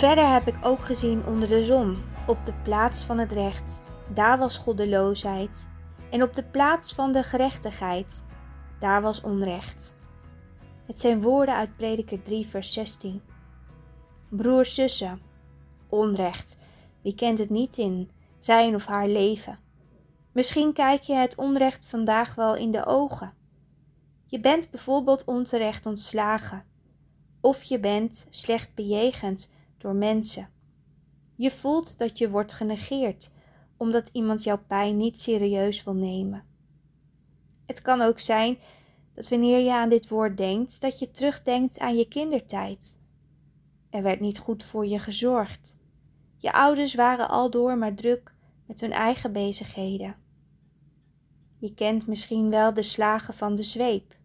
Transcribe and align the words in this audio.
Verder 0.00 0.32
heb 0.32 0.46
ik 0.46 0.54
ook 0.62 0.80
gezien 0.80 1.26
onder 1.26 1.48
de 1.48 1.64
zon, 1.64 1.98
op 2.26 2.44
de 2.44 2.52
plaats 2.62 3.04
van 3.04 3.18
het 3.18 3.32
recht, 3.32 3.82
daar 4.14 4.38
was 4.38 4.58
goddeloosheid, 4.58 5.68
en 6.10 6.22
op 6.22 6.34
de 6.34 6.44
plaats 6.44 6.94
van 6.94 7.12
de 7.12 7.22
gerechtigheid, 7.22 8.26
daar 8.78 9.02
was 9.02 9.20
onrecht. 9.20 9.98
Het 10.86 10.98
zijn 10.98 11.22
woorden 11.22 11.54
uit 11.54 11.76
Prediker 11.76 12.22
3, 12.22 12.46
vers 12.46 12.72
16. 12.72 13.22
Broers, 14.28 14.74
zussen, 14.74 15.20
onrecht, 15.88 16.58
wie 17.02 17.14
kent 17.14 17.38
het 17.38 17.50
niet 17.50 17.78
in 17.78 18.10
zijn 18.38 18.74
of 18.74 18.86
haar 18.86 19.08
leven? 19.08 19.58
Misschien 20.32 20.72
kijk 20.72 21.02
je 21.02 21.14
het 21.14 21.36
onrecht 21.36 21.88
vandaag 21.88 22.34
wel 22.34 22.56
in 22.56 22.70
de 22.70 22.86
ogen. 22.86 23.32
Je 24.26 24.40
bent 24.40 24.70
bijvoorbeeld 24.70 25.24
onterecht 25.24 25.86
ontslagen, 25.86 26.64
of 27.40 27.62
je 27.62 27.80
bent 27.80 28.26
slecht 28.30 28.74
bejegend 28.74 29.58
door 29.80 29.94
mensen. 29.94 30.48
Je 31.36 31.50
voelt 31.50 31.98
dat 31.98 32.18
je 32.18 32.30
wordt 32.30 32.52
genegeerd 32.52 33.30
omdat 33.76 34.10
iemand 34.12 34.42
jouw 34.42 34.62
pijn 34.66 34.96
niet 34.96 35.20
serieus 35.20 35.84
wil 35.84 35.94
nemen. 35.94 36.44
Het 37.66 37.82
kan 37.82 38.00
ook 38.00 38.18
zijn 38.18 38.58
dat 39.14 39.28
wanneer 39.28 39.58
je 39.58 39.72
aan 39.72 39.88
dit 39.88 40.08
woord 40.08 40.36
denkt, 40.36 40.80
dat 40.80 40.98
je 40.98 41.10
terugdenkt 41.10 41.78
aan 41.78 41.96
je 41.96 42.08
kindertijd. 42.08 43.00
Er 43.90 44.02
werd 44.02 44.20
niet 44.20 44.38
goed 44.38 44.64
voor 44.64 44.86
je 44.86 44.98
gezorgd. 44.98 45.76
Je 46.36 46.52
ouders 46.52 46.94
waren 46.94 47.28
aldoor 47.28 47.78
maar 47.78 47.94
druk 47.94 48.34
met 48.66 48.80
hun 48.80 48.92
eigen 48.92 49.32
bezigheden. 49.32 50.16
Je 51.58 51.74
kent 51.74 52.06
misschien 52.06 52.50
wel 52.50 52.74
de 52.74 52.82
slagen 52.82 53.34
van 53.34 53.54
de 53.54 53.62
zweep. 53.62 54.16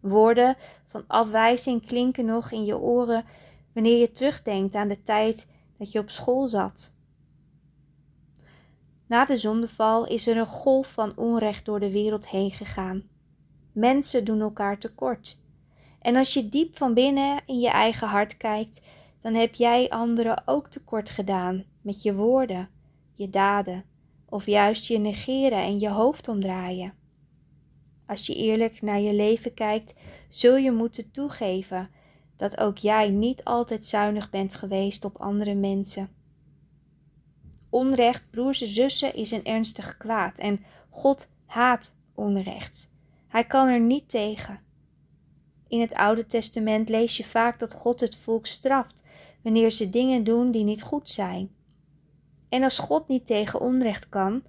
Woorden 0.00 0.56
van 0.84 1.04
afwijzing 1.06 1.86
klinken 1.86 2.24
nog 2.24 2.50
in 2.50 2.64
je 2.64 2.78
oren 2.78 3.24
wanneer 3.74 3.98
je 3.98 4.10
terugdenkt 4.10 4.74
aan 4.74 4.88
de 4.88 5.02
tijd 5.02 5.48
dat 5.78 5.92
je 5.92 5.98
op 5.98 6.10
school 6.10 6.48
zat. 6.48 6.96
Na 9.06 9.24
de 9.24 9.36
zondeval 9.36 10.06
is 10.06 10.26
er 10.26 10.36
een 10.36 10.46
golf 10.46 10.92
van 10.92 11.16
onrecht 11.16 11.64
door 11.64 11.80
de 11.80 11.90
wereld 11.90 12.28
heen 12.28 12.50
gegaan. 12.50 13.02
Mensen 13.72 14.24
doen 14.24 14.40
elkaar 14.40 14.78
tekort. 14.78 15.38
En 16.00 16.16
als 16.16 16.34
je 16.34 16.48
diep 16.48 16.76
van 16.76 16.94
binnen 16.94 17.42
in 17.46 17.60
je 17.60 17.70
eigen 17.70 18.08
hart 18.08 18.36
kijkt, 18.36 18.80
dan 19.20 19.34
heb 19.34 19.54
jij 19.54 19.88
anderen 19.88 20.42
ook 20.44 20.68
tekort 20.68 21.10
gedaan 21.10 21.64
met 21.82 22.02
je 22.02 22.14
woorden, 22.14 22.68
je 23.14 23.30
daden, 23.30 23.84
of 24.28 24.46
juist 24.46 24.86
je 24.86 24.98
negeren 24.98 25.58
en 25.58 25.78
je 25.80 25.88
hoofd 25.88 26.28
omdraaien. 26.28 26.94
Als 28.06 28.26
je 28.26 28.34
eerlijk 28.34 28.82
naar 28.82 29.00
je 29.00 29.14
leven 29.14 29.54
kijkt, 29.54 29.94
zul 30.28 30.56
je 30.56 30.72
moeten 30.72 31.10
toegeven 31.10 31.90
dat 32.36 32.58
ook 32.58 32.78
jij 32.78 33.08
niet 33.08 33.44
altijd 33.44 33.84
zuinig 33.84 34.30
bent 34.30 34.54
geweest 34.54 35.04
op 35.04 35.20
andere 35.20 35.54
mensen. 35.54 36.08
Onrecht, 37.68 38.30
broers 38.30 38.60
en 38.60 38.66
zussen, 38.66 39.14
is 39.14 39.30
een 39.30 39.44
ernstig 39.44 39.96
kwaad 39.96 40.38
en 40.38 40.64
God 40.90 41.28
haat 41.46 41.94
onrecht. 42.14 42.92
Hij 43.28 43.44
kan 43.44 43.68
er 43.68 43.80
niet 43.80 44.08
tegen. 44.08 44.60
In 45.68 45.80
het 45.80 45.94
Oude 45.94 46.26
Testament 46.26 46.88
lees 46.88 47.16
je 47.16 47.24
vaak 47.24 47.58
dat 47.58 47.74
God 47.74 48.00
het 48.00 48.16
volk 48.16 48.46
straft 48.46 49.04
wanneer 49.42 49.70
ze 49.70 49.90
dingen 49.90 50.24
doen 50.24 50.50
die 50.50 50.64
niet 50.64 50.82
goed 50.82 51.10
zijn. 51.10 51.50
En 52.48 52.62
als 52.62 52.78
God 52.78 53.08
niet 53.08 53.26
tegen 53.26 53.60
onrecht 53.60 54.08
kan, 54.08 54.42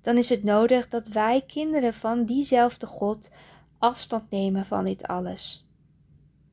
dan 0.00 0.16
is 0.16 0.28
het 0.28 0.42
nodig 0.42 0.88
dat 0.88 1.08
wij, 1.08 1.42
kinderen 1.46 1.94
van 1.94 2.24
diezelfde 2.24 2.86
God, 2.86 3.30
afstand 3.78 4.30
nemen 4.30 4.66
van 4.66 4.84
dit 4.84 5.06
alles. 5.06 5.65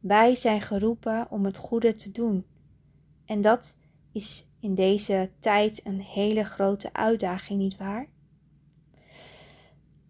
Wij 0.04 0.36
zijn 0.36 0.62
geroepen 0.62 1.28
om 1.30 1.46
het 1.46 1.58
goede 1.58 1.94
te 1.94 2.12
doen. 2.12 2.46
En 3.26 3.42
dat 3.42 3.78
is 4.12 4.48
in 4.60 4.76
deze 4.76 5.32
tijd 5.40 5.82
een 5.84 6.02
hele 6.02 6.44
grote 6.44 6.94
uitdaging, 6.94 7.60
nietwaar? 7.60 8.08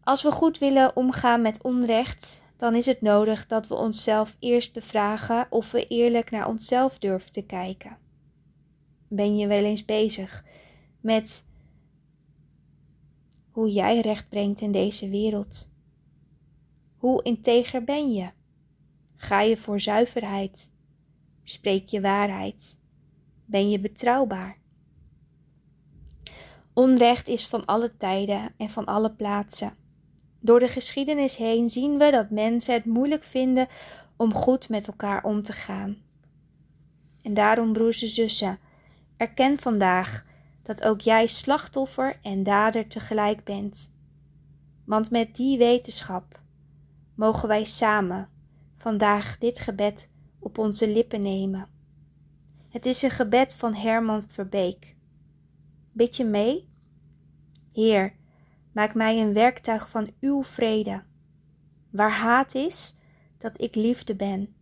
Als 0.04 0.24
we 0.24 0.32
goed 0.32 0.58
willen 0.58 0.96
omgaan 0.96 1.42
met 1.42 1.62
onrecht, 1.62 2.44
dan 2.56 2.76
is 2.76 2.86
het 2.86 3.02
nodig 3.02 3.48
dat 3.48 3.68
we 3.68 3.76
onszelf 3.76 4.38
eerst 4.40 4.74
bevragen 4.74 5.48
of 5.50 5.72
we 5.72 5.88
eerlijk 5.88 6.32
naar 6.32 6.48
onszelf 6.48 7.00
durven 7.00 7.32
te 7.32 7.46
kijken. 7.46 7.98
Ben 9.08 9.38
je 9.38 9.48
wel 9.48 9.64
eens 9.64 9.86
bezig 9.86 10.46
met 11.02 11.46
hoe 13.52 13.72
jij 13.72 14.00
recht 14.00 14.30
brengt 14.30 14.62
in 14.62 14.72
deze 14.72 15.10
wereld? 15.10 15.72
Hoe 16.98 17.24
integer 17.24 17.84
ben 17.84 18.12
je? 18.12 18.30
Ga 19.24 19.42
je 19.42 19.58
voor 19.58 19.80
zuiverheid? 19.80 20.72
Spreek 21.44 21.88
je 21.88 22.02
waarheid? 22.02 22.80
Ben 23.46 23.70
je 23.70 23.80
betrouwbaar? 23.80 24.58
Onrecht 26.74 27.28
is 27.28 27.48
van 27.48 27.66
alle 27.66 27.98
tijden 27.98 28.54
en 28.58 28.70
van 28.70 28.86
alle 28.86 29.12
plaatsen. 29.12 29.74
Door 30.40 30.60
de 30.60 30.68
geschiedenis 30.68 31.36
heen 31.36 31.70
zien 31.70 31.98
we 31.98 32.12
dat 32.12 32.30
mensen 32.30 32.74
het 32.74 32.86
moeilijk 32.86 33.24
vinden 33.24 33.68
om 34.16 34.34
goed 34.34 34.70
met 34.70 34.88
elkaar 34.88 35.24
om 35.24 35.42
te 35.42 35.54
gaan. 35.54 35.98
En 37.22 37.34
daarom, 37.34 37.74
broers 37.74 38.02
en 38.02 38.08
zussen, 38.08 38.60
erken 39.18 39.60
vandaag 39.60 40.26
dat 40.62 40.84
ook 40.84 41.02
jij 41.02 41.28
slachtoffer 41.28 42.20
en 42.22 42.44
dader 42.44 42.88
tegelijk 42.88 43.44
bent. 43.44 43.92
Want 44.86 45.12
met 45.12 45.36
die 45.36 45.58
wetenschap 45.58 46.42
mogen 47.16 47.48
wij 47.48 47.64
samen 47.64 48.32
vandaag 48.84 49.38
dit 49.38 49.60
gebed 49.60 50.10
op 50.40 50.58
onze 50.58 50.88
lippen 50.88 51.22
nemen. 51.22 51.70
Het 52.70 52.86
is 52.86 53.02
een 53.02 53.12
gebed 53.12 53.56
van 53.56 53.74
Herman 53.74 54.30
Verbeek. 54.30 54.96
Bid 55.92 56.16
je 56.16 56.26
mee? 56.26 56.70
Heer, 57.72 58.16
maak 58.72 58.96
mij 58.96 59.22
een 59.22 59.34
werktuig 59.34 59.90
van 59.90 60.10
uw 60.20 60.44
vrede. 60.44 61.04
Waar 61.90 62.12
haat 62.12 62.56
is, 62.56 62.96
dat 63.38 63.62
ik 63.62 63.76
liefde 63.76 64.16
ben. 64.16 64.56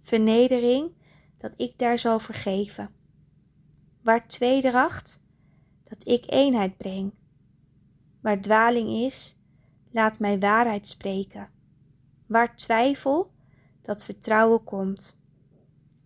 Vernedering, 0.00 0.90
dat 1.36 1.60
ik 1.60 1.78
daar 1.78 1.98
zal 1.98 2.18
vergeven. 2.18 2.90
Waar 4.02 4.28
tweedracht, 4.28 5.22
dat 5.82 6.06
ik 6.06 6.30
eenheid 6.30 6.76
breng. 6.76 7.12
Waar 8.20 8.40
dwaling 8.40 8.88
is, 8.88 9.36
laat 9.90 10.18
mij 10.18 10.38
waarheid 10.38 10.86
spreken. 10.86 11.60
Waar 12.32 12.56
twijfel, 12.56 13.32
dat 13.82 14.04
vertrouwen 14.04 14.64
komt. 14.64 15.20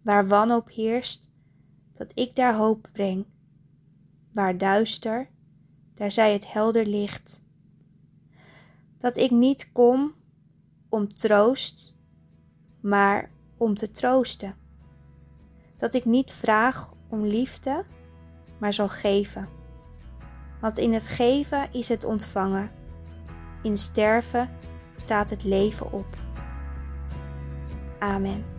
Waar 0.03 0.29
wanhoop 0.29 0.69
heerst, 0.69 1.31
dat 1.93 2.13
ik 2.15 2.35
daar 2.35 2.55
hoop 2.55 2.89
breng. 2.93 3.27
Waar 4.33 4.59
duister, 4.59 5.31
daar 5.95 6.13
zij 6.13 6.33
het 6.33 6.53
helder 6.53 6.87
licht. 6.87 7.43
Dat 8.99 9.17
ik 9.17 9.31
niet 9.31 9.73
kom 9.73 10.15
om 10.89 11.15
troost, 11.15 11.95
maar 12.81 13.31
om 13.57 13.75
te 13.75 13.91
troosten. 13.91 14.55
Dat 15.77 15.95
ik 15.95 16.05
niet 16.05 16.33
vraag 16.33 16.95
om 17.09 17.25
liefde, 17.25 17.85
maar 18.59 18.73
zal 18.75 18.89
geven. 18.89 19.49
Want 20.61 20.79
in 20.79 20.93
het 20.93 21.09
geven 21.09 21.73
is 21.73 21.89
het 21.89 22.05
ontvangen. 22.05 22.71
In 23.63 23.77
sterven 23.77 24.51
staat 24.97 25.31
het 25.31 25.45
leven 25.45 25.93
op. 25.93 26.07
Amen. 27.99 28.56